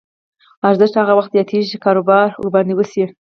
ارزښت 0.67 0.93
هغه 0.97 1.13
وخت 1.15 1.31
زیاتېږي 1.35 1.67
چې 1.71 1.77
کار 1.83 1.95
ورباندې 2.39 2.73
وشي 2.75 3.05